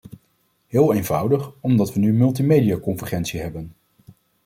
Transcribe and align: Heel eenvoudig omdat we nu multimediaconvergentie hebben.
Heel 0.67 0.93
eenvoudig 0.93 1.51
omdat 1.59 1.93
we 1.93 1.99
nu 1.99 2.13
multimediaconvergentie 2.13 3.39
hebben. 3.39 3.73